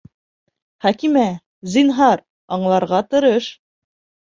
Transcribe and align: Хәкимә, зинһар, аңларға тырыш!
Хәкимә, 0.85 1.27
зинһар, 1.75 2.27
аңларға 2.59 3.07
тырыш! 3.13 3.57